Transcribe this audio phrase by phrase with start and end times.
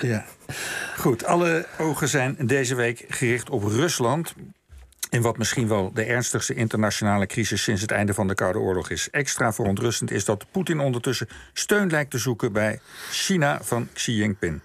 [0.00, 0.24] Ja.
[0.96, 4.34] Goed, alle ogen zijn deze week gericht op Rusland.
[5.10, 8.90] In wat misschien wel de ernstigste internationale crisis sinds het einde van de Koude Oorlog
[8.90, 9.10] is.
[9.10, 12.80] Extra verontrustend is dat Poetin ondertussen steun lijkt te zoeken bij
[13.10, 14.60] China van Xi Jinping.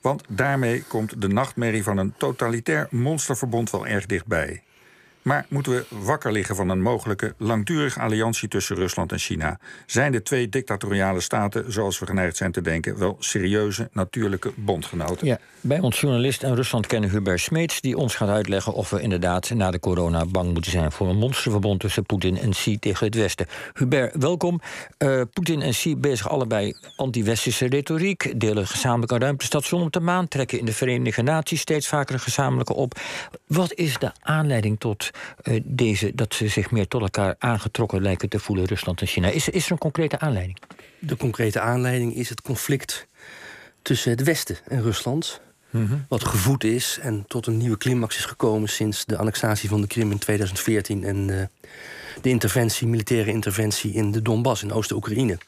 [0.00, 4.62] Want daarmee komt de nachtmerrie van een totalitair monsterverbond wel erg dichtbij.
[5.22, 9.58] Maar moeten we wakker liggen van een mogelijke langdurige alliantie tussen Rusland en China?
[9.86, 15.26] Zijn de twee dictatoriale staten, zoals we geneigd zijn te denken, wel serieuze natuurlijke bondgenoten?
[15.26, 19.00] Ja, bij ons journalist en Rusland kennen Hubert Smeets, die ons gaat uitleggen of we
[19.00, 23.06] inderdaad na de corona bang moeten zijn voor een monsterverbond tussen Poetin en Xi tegen
[23.06, 23.46] het Westen.
[23.74, 24.60] Hubert, welkom.
[24.98, 30.28] Uh, Poetin en Xi bezig allebei anti-westerse retoriek, delen gezamenlijk een ruimtestation op de maan,
[30.28, 33.00] trekken in de Verenigde Naties steeds vaker een gezamenlijke op.
[33.46, 35.07] Wat is de aanleiding tot
[35.42, 39.28] uh, deze, dat ze zich meer tot elkaar aangetrokken lijken te voelen, Rusland en China.
[39.28, 40.58] Is, is er een concrete aanleiding?
[40.98, 43.06] De concrete aanleiding is het conflict
[43.82, 45.40] tussen het Westen en Rusland.
[45.70, 45.96] Mhm.
[46.08, 49.86] Wat gevoed is en tot een nieuwe climax is gekomen sinds de annexatie van de
[49.86, 51.42] Krim in 2014 en uh,
[52.22, 55.38] de interventie, militaire interventie in de Donbass in Oost-Oekraïne.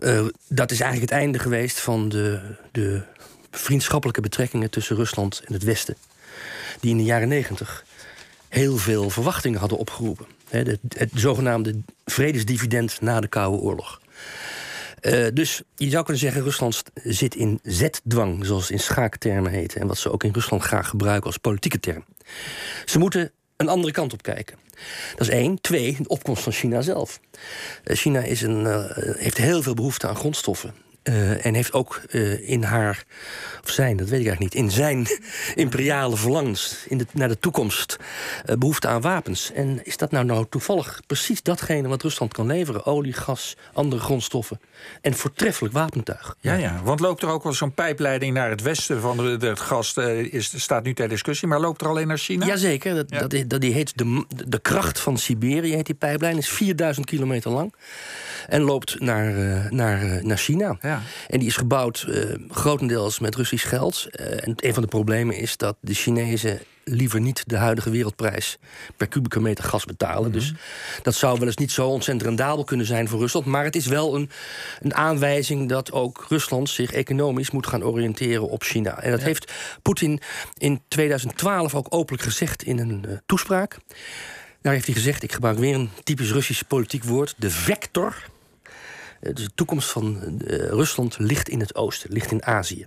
[0.00, 2.40] Uh, dat is eigenlijk het einde geweest van de,
[2.72, 3.02] de
[3.50, 5.96] vriendschappelijke betrekkingen tussen Rusland en het Westen.
[6.80, 7.84] Die in de jaren negentig
[8.52, 10.26] heel veel verwachtingen hadden opgeroepen.
[10.48, 10.80] het,
[11.14, 14.00] zogenaamde vredesdividend na de Koude Oorlog.
[15.00, 19.76] Uh, dus je zou kunnen zeggen, Rusland zit in zetdwang, zoals het in schaaktermen heet.
[19.76, 22.04] En wat ze ook in Rusland graag gebruiken als politieke term.
[22.84, 24.56] Ze moeten een andere kant op kijken.
[25.10, 25.60] Dat is één.
[25.60, 27.20] Twee, de opkomst van China zelf.
[27.84, 30.74] Uh, China is een, uh, heeft heel veel behoefte aan grondstoffen.
[31.02, 33.04] Uh, en heeft ook uh, in haar,
[33.62, 35.06] of zijn, dat weet ik eigenlijk niet, in zijn
[35.64, 37.96] imperiale verlangens in de, naar de toekomst
[38.46, 39.52] uh, behoefte aan wapens.
[39.52, 42.86] En is dat nou, nou toevallig precies datgene wat Rusland kan leveren?
[42.86, 44.60] Olie, gas, andere grondstoffen
[45.00, 46.36] en voortreffelijk wapentuig.
[46.40, 49.60] Ja, ja, want loopt er ook wel zo'n pijpleiding naar het westen van de, het
[49.60, 52.46] gas, is, staat nu ter discussie, maar loopt er alleen naar China?
[52.46, 53.26] Jazeker, dat, ja.
[53.26, 57.50] dat, dat, die heet de, de kracht van Siberië, heet die pijplijn, is 4000 kilometer
[57.50, 57.74] lang
[58.48, 59.32] en loopt naar,
[59.70, 60.76] naar, naar China.
[60.80, 60.91] Ja.
[61.28, 64.06] En die is gebouwd uh, grotendeels met Russisch geld.
[64.10, 68.58] Uh, en een van de problemen is dat de Chinezen liever niet de huidige wereldprijs
[68.96, 70.30] per kubieke meter gas betalen.
[70.30, 70.32] Mm -hmm.
[70.32, 70.54] Dus
[71.02, 73.46] dat zou wel eens niet zo ontzettend rendabel kunnen zijn voor Rusland.
[73.46, 74.30] Maar het is wel een,
[74.80, 79.00] een aanwijzing dat ook Rusland zich economisch moet gaan oriënteren op China.
[79.02, 79.26] En dat ja.
[79.26, 80.20] heeft Poetin
[80.58, 83.78] in 2012 ook openlijk gezegd in een uh, toespraak.
[84.60, 88.16] Daar heeft hij gezegd, ik gebruik weer een typisch Russisch politiek woord, de vector
[89.22, 92.86] dus de toekomst van uh, Rusland ligt in het oosten, ligt in Azië.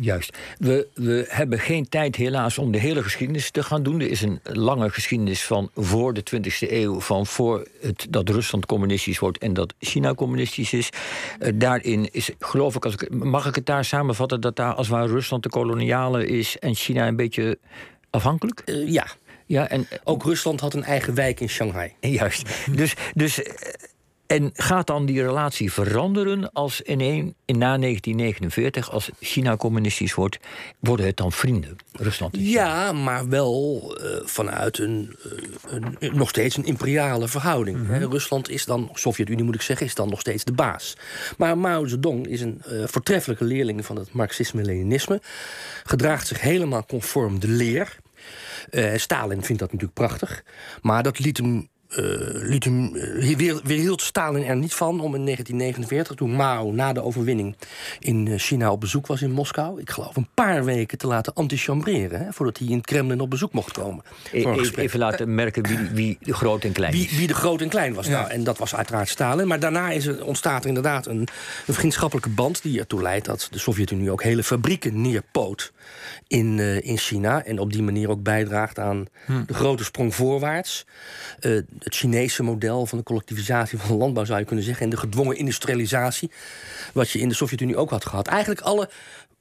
[0.00, 0.36] Juist.
[0.58, 4.00] We, we hebben geen tijd helaas om de hele geschiedenis te gaan doen.
[4.00, 7.00] Er is een lange geschiedenis van voor de 20e eeuw...
[7.00, 10.90] van voor het, dat Rusland communistisch wordt en dat China communistisch is.
[11.38, 14.40] Uh, daarin is, geloof ik, als ik, mag ik het daar samenvatten...
[14.40, 17.58] dat daar als waar Rusland de koloniale is en China een beetje
[18.10, 18.62] afhankelijk?
[18.66, 19.06] Uh, ja.
[19.46, 21.94] ja en, ook Rusland had een eigen wijk in Shanghai.
[22.00, 22.48] Juist.
[22.76, 22.94] dus...
[23.14, 23.42] dus
[24.26, 30.14] en gaat dan die relatie veranderen als in een, in na 1949, als China communistisch
[30.14, 30.38] wordt,
[30.78, 32.36] worden het dan vrienden, Rusland?
[32.38, 35.32] Ja, maar wel uh, vanuit een, uh,
[35.98, 37.78] een, nog steeds een imperiale verhouding.
[37.78, 38.10] Mm -hmm.
[38.10, 40.96] Rusland is dan, Sovjet-Unie moet ik zeggen, is dan nog steeds de baas.
[41.38, 45.20] Maar Mao Zedong is een uh, voortreffelijke leerling van het Marxisme-Leninisme,
[45.84, 47.96] gedraagt zich helemaal conform de leer.
[48.96, 50.44] Stalin vindt dat natuurlijk prachtig,
[50.82, 51.68] maar dat liet hem
[52.42, 56.92] liet hem, uh, weer, weerhield Stalin er niet van om in 1949, toen Mao na
[56.92, 57.56] de overwinning
[57.98, 62.24] in China op bezoek was in Moskou, ik geloof een paar weken te laten antichambreren,
[62.24, 64.04] hè, voordat hij in het Kremlin op bezoek mocht komen.
[64.32, 64.44] E
[64.76, 67.94] even laten merken wie, wie de groot en klein wie, wie, de groot en klein
[67.94, 68.06] was.
[68.06, 68.20] Ja.
[68.20, 69.46] Nou, en dat was uiteraard Stalin.
[69.46, 71.28] Maar daarna is er, ontstaat er inderdaad een,
[71.66, 75.72] een vriendschappelijke band die ertoe leidt dat de Sovjet-Unie ook hele fabrieken neerpoot
[76.28, 77.44] in, uh, in China.
[77.44, 79.44] En op die manier ook bijdraagt aan hm.
[79.46, 80.86] de grote sprong voorwaarts.
[81.40, 84.84] Uh, het Chinese model van de collectivisatie van de landbouw zou je kunnen zeggen.
[84.84, 86.30] En de gedwongen industrialisatie.
[86.92, 88.26] Wat je in de Sovjet-Unie ook had gehad.
[88.26, 88.90] Eigenlijk alle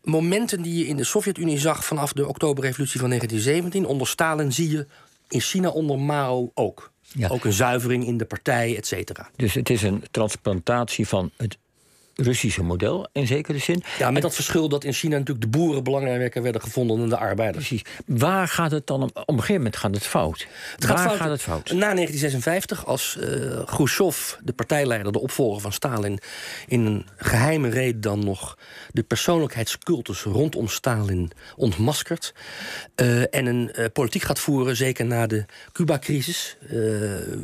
[0.03, 3.85] momenten die je in de Sovjet-Unie zag vanaf de Oktoberrevolutie van 1917.
[3.85, 4.87] Onder Stalin zie je
[5.27, 6.91] in China onder Mao ook.
[7.13, 7.27] Ja.
[7.27, 9.29] Ook een zuivering in de partij, et cetera.
[9.35, 11.57] Dus het is een transplantatie van het
[12.15, 13.83] Russische model in zekere zin.
[13.97, 17.17] Ja, met dat verschil dat in China natuurlijk de boeren belangrijker werden gevonden dan de
[17.17, 17.67] arbeiders.
[17.67, 17.85] Precies.
[18.05, 19.09] Waar gaat het dan om?
[19.13, 20.47] Op een gegeven moment gaat het fout.
[20.75, 21.17] Het gaat Waar fout.
[21.17, 21.71] gaat het fout?
[21.71, 26.19] Na 1956, als uh, Khrushchev, de partijleider, de opvolger van Stalin,
[26.67, 28.57] in een geheime reden dan nog
[28.91, 32.33] de persoonlijkheidscultus rondom Stalin ontmaskert.
[33.01, 36.57] Uh, en een uh, politiek gaat voeren, zeker na de Cuba-crisis,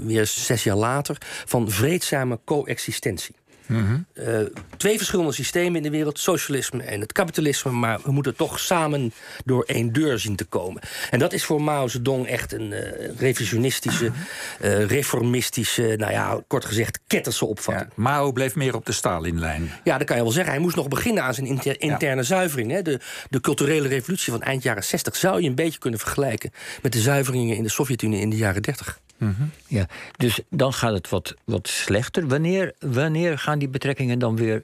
[0.04, 3.36] weer zes jaar later, van vreedzame coexistentie.
[3.72, 4.40] Uh,
[4.78, 9.14] twee verschillende systemen in de wereld, socialisme en het kapitalisme, maar we moeten toch samen
[9.46, 10.82] door één deur zien te komen.
[11.10, 12.80] En dat is voor Mao Zedong echt een uh,
[13.18, 14.12] revisionistische,
[14.62, 17.90] uh, reformistische, nou ja, kort gezegd, ketterse opvatting.
[17.96, 19.72] Ja, Mao bleef meer op de Stalinlijn.
[19.84, 20.54] Ja, dat kan je wel zeggen.
[20.54, 22.72] Hij moest nog beginnen aan zijn inter interne zuivering.
[22.72, 22.82] Hè.
[22.82, 26.52] De, de culturele revolutie van eind jaren 60 zou je een beetje kunnen vergelijken
[26.82, 29.00] met de zuiveringen in de Sovjet-Unie in de jaren 30.
[29.68, 29.88] Ja,
[30.18, 32.28] dus dan gaat het wat, wat slechter.
[32.28, 34.64] Wanneer, wanneer gaan die betrekkingen dan weer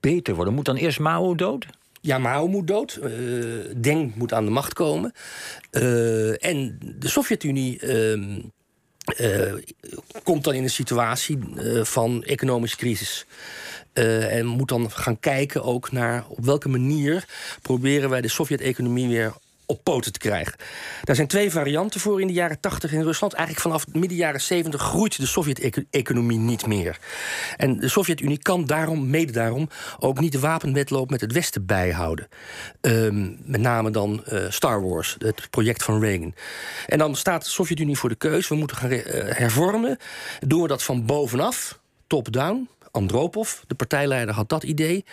[0.00, 0.54] beter worden?
[0.54, 1.66] Moet dan eerst Mao dood?
[2.00, 2.98] Ja, Mao moet dood.
[3.02, 5.12] Uh, Deng moet aan de macht komen.
[5.70, 9.54] Uh, en de Sovjet-Unie uh,
[10.22, 11.38] komt dan in een situatie
[11.82, 13.26] van economische crisis.
[13.92, 17.24] en moet dan gaan kijken ook naar op welke manier
[17.62, 19.32] proberen wij de Sovjet-economie weer
[19.66, 20.54] op poten te krijgen.
[21.04, 23.32] Daar zijn twee varianten voor in de jaren 80 in Rusland.
[23.32, 26.98] Eigenlijk vanaf midden jaren 70 groeit de Sovjet-economie niet meer.
[27.56, 29.68] En de Sovjet-Unie kan daarom, mede daarom,
[29.98, 32.28] ook niet de wapenwetloop met het Westen bijhouden.
[32.80, 36.34] Um, met name dan uh, Star Wars, het project van Reagan.
[36.86, 39.98] En dan staat de Sovjet-Unie voor de keus: we moeten gaan uh, hervormen.
[40.40, 42.68] Doen we dat van bovenaf, top-down?
[42.96, 45.04] Andropov, de partijleider, had dat idee.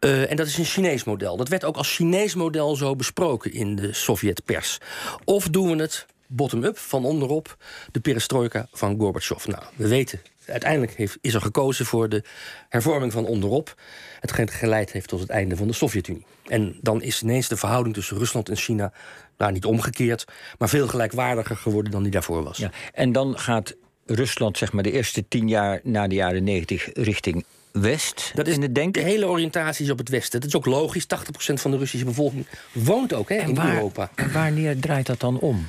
[0.00, 1.36] Uh, en dat is een Chinees model.
[1.36, 4.78] Dat werd ook als Chinees model zo besproken in de Sovjet-pers.
[5.24, 7.56] Of doen we het bottom-up, van onderop,
[7.92, 9.46] de perestroika van Gorbachev?
[9.46, 12.22] Nou, we weten, uiteindelijk heeft, is er gekozen voor de
[12.68, 13.74] hervorming van onderop.
[14.20, 16.26] Hetgeen geleid heeft tot het einde van de Sovjet-Unie.
[16.46, 18.92] En dan is ineens de verhouding tussen Rusland en China,
[19.38, 20.24] nou niet omgekeerd,
[20.58, 22.58] maar veel gelijkwaardiger geworden dan die daarvoor was.
[22.58, 23.74] Ja, en dan gaat
[24.06, 27.44] Rusland, zeg maar, de eerste tien jaar na de jaren negentig richting
[27.80, 29.02] West dat is in het denken?
[29.02, 30.40] De hele oriëntatie is op het Westen.
[30.40, 31.04] Dat is ook logisch.
[31.04, 31.06] 80%
[31.54, 34.10] van de Russische bevolking woont ook hè, in waar, Europa.
[34.14, 35.66] En wanneer draait dat dan om?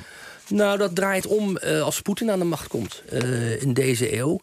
[0.48, 4.40] Nou, dat draait om uh, als Poetin aan de macht komt uh, in deze eeuw.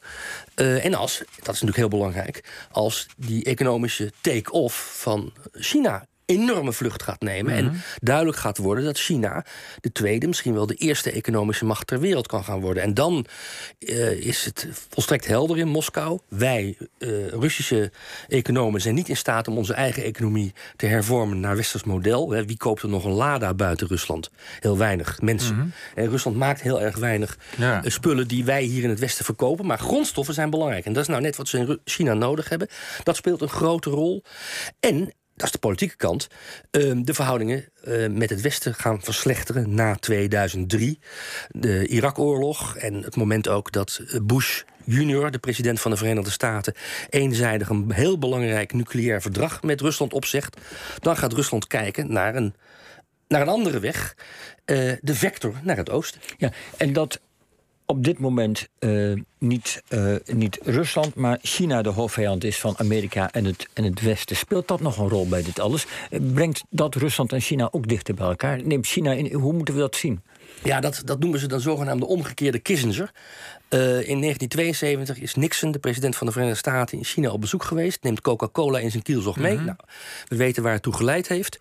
[0.56, 6.74] Uh, en als, dat is natuurlijk heel belangrijk, als die economische take-off van China enorme
[6.74, 7.54] vlucht gaat nemen.
[7.54, 9.46] En duidelijk gaat worden dat China
[9.82, 12.84] de tweede, misschien wel de eerste economische macht ter wereld kan gaan worden.
[12.84, 13.26] En dan
[13.80, 16.20] uh, is het volstrekt helder in Moskou.
[16.28, 17.92] Wij, uh, Russische
[18.28, 22.30] economen, zijn niet in staat om onze eigen economie te hervormen naar westers model.
[22.30, 24.32] Wie koopt er nog een Lada buiten Rusland?
[24.60, 25.56] Heel weinig mensen.
[25.56, 25.72] Mm -hmm.
[25.96, 27.82] En Rusland maakt heel erg weinig ja.
[27.86, 29.66] spullen die wij hier in het Westen verkopen.
[29.66, 30.86] Maar grondstoffen zijn belangrijk.
[30.86, 32.68] En dat is nou net wat ze in China nodig hebben.
[33.04, 34.24] Dat speelt een grote rol.
[34.80, 36.28] En dat is de politieke kant,
[36.72, 41.00] uh, de verhoudingen uh, met het Westen gaan verslechteren na 2003.
[41.50, 46.74] De Irak-oorlog en het moment ook dat Bush junior, de president van de Verenigde Staten,
[47.10, 50.58] eenzijdig een heel belangrijk nucleair verdrag met Rusland opzegt.
[51.00, 52.56] Dan gaat Rusland kijken naar een,
[53.28, 54.16] naar een andere weg,
[54.66, 56.22] uh, de vector naar het oosten.
[56.38, 57.20] Ja, en dat
[57.86, 63.32] op dit moment uh, niet, uh, niet Rusland, maar China de hoofdvijand is van Amerika
[63.32, 64.36] en het, en het Westen.
[64.36, 65.86] Speelt dat nog een rol bij dit alles?
[66.34, 68.64] Brengt dat Rusland en China ook dichter bij elkaar?
[68.64, 70.22] Neemt China in, hoe moeten we dat zien?
[70.64, 73.12] Ja, dat, dat noemen ze dan zogenaamde omgekeerde Kissinger.
[73.70, 77.64] Uh, in 1972 is Nixon, de president van de Verenigde Staten, in China op bezoek
[77.64, 78.04] geweest.
[78.04, 79.52] Neemt Coca-Cola in zijn kielzog mee.
[79.52, 79.66] Mm -hmm.
[79.66, 79.78] nou,
[80.28, 81.60] we weten waar het toe geleid heeft.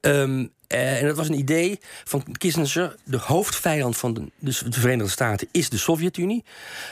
[0.00, 2.96] Um, uh, en dat was een idee van Kissinger.
[3.04, 6.44] De hoofdvijand van de, dus de Verenigde Staten is de Sovjet-Unie.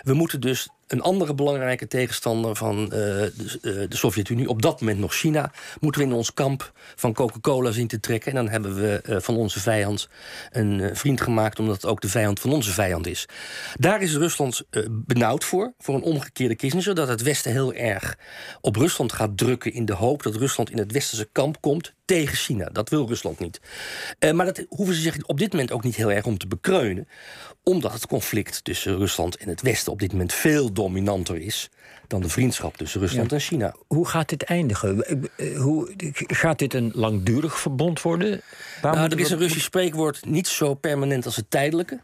[0.02, 3.32] We moeten dus een andere belangrijke tegenstander van uh, de,
[3.62, 7.70] uh, de Sovjet-Unie, op dat moment nog China, moeten we in ons kamp van Coca-Cola
[7.70, 8.30] zien te trekken.
[8.30, 10.08] En dan hebben we uh, van onze vijand
[10.50, 13.28] een vriend gemaakt, omdat het ook de vijand van onze vijand is.
[13.78, 18.18] Daar is Rusland benauwd voor, voor een omgekeerde Kissinger, dat het Westen heel erg
[18.60, 22.36] op Rusland gaat drukken in de hoop dat Rusland in het westerse kamp komt tegen
[22.36, 22.68] China.
[22.72, 23.60] Dat wil Rusland niet.
[24.34, 27.08] maar dat hoeven ze zich op dit moment ook niet heel erg om te bekreunen
[27.62, 31.70] omdat het conflict tussen Rusland en het Westen op dit moment veel dominanter is
[32.06, 33.36] dan de vriendschap tussen Rusland ja.
[33.36, 33.74] en China.
[33.86, 35.04] Hoe gaat dit eindigen?
[35.56, 35.92] Hoe,
[36.26, 38.40] gaat dit een langdurig verbond worden?
[38.82, 42.00] Nou, er is een Russisch spreekwoord niet zo permanent als het tijdelijke.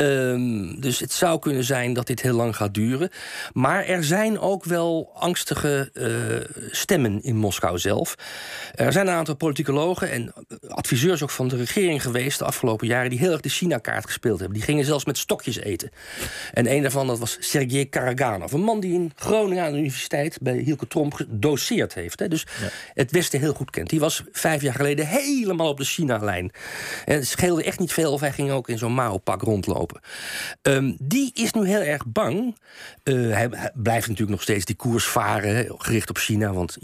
[0.00, 3.10] Um, dus het zou kunnen zijn dat dit heel lang gaat duren.
[3.52, 8.14] Maar er zijn ook wel angstige uh, stemmen in Moskou zelf.
[8.74, 10.32] Er zijn een aantal politicologen en
[10.68, 14.38] adviseurs ook van de regering geweest de afgelopen jaren die heel erg de China-kaart gespeeld
[14.38, 14.56] hebben.
[14.56, 15.90] Die gingen zelfs met stokjes eten.
[16.52, 20.38] En een daarvan dat was Sergei Karaganov, een man die in Groningen aan de universiteit
[20.40, 22.18] bij Hielke Tromp gedoseerd heeft.
[22.18, 22.68] Hè, dus ja.
[22.94, 23.90] het Westen heel goed kent.
[23.90, 26.50] Die was vijf jaar geleden helemaal op de China-lijn.
[27.04, 29.87] En het scheelde echt niet veel of hij ging ook in zo'n Mao-pak rondlopen.
[30.62, 32.56] Um, die is nu heel erg bang.
[33.04, 36.52] Uh, hij, hij, blijft natuurlijk nog steeds die koers varen, gericht op China.
[36.52, 36.78] Want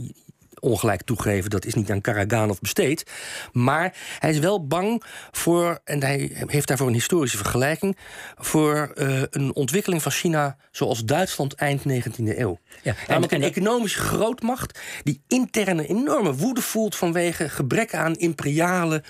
[0.65, 3.11] ongelijk toegeven, dat is niet aan Karaganov besteed.
[3.53, 7.97] Maar hij is wel bang voor, en hij heeft daarvoor een historische vergelijking,
[8.37, 12.59] voor uh, een ontwikkeling van China zoals Duitsland eind 19e eeuw.
[12.83, 19.03] Ja, Namelijk een economische grootmacht die interne enorme woede voelt vanwege gebrek aan imperiale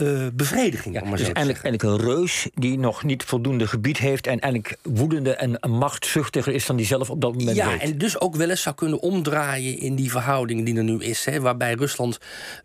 [0.00, 0.94] uh, bevrediging.
[0.94, 4.26] Ja, maar dus eigenlijk, eigenlijk, een reus die nog niet voldoende gebied heeft...
[4.26, 8.20] en eigenlijk woedende en machtzuchtiger is dan die zelf op dat moment Ja, en dus
[8.20, 11.24] ook wel eens zou kunnen omdraaien in die verhouding die er nu is...
[11.24, 12.18] Hè, waarbij Rusland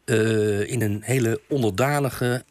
[0.06, 2.44] uh, in een hele onderdanige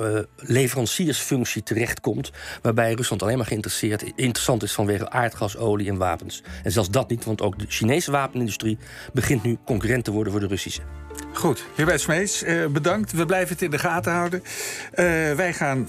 [0.00, 2.30] uh, leveranciersfunctie terechtkomt...
[2.62, 6.42] waarbij Rusland alleen maar geïnteresseerd, interessant is vanwege aardgas, olie en wapens.
[6.62, 8.78] En zelfs dat niet, want ook de Chinese wapenindustrie...
[9.12, 10.82] begint nu concurrent te worden voor de Russische.
[11.32, 13.12] Goed, Hubert Smeets, bedankt.
[13.12, 14.42] We blijven het in de gaten houden.
[14.42, 15.86] Uh, wij gaan